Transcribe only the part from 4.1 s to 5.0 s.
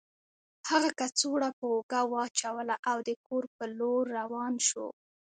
روان شو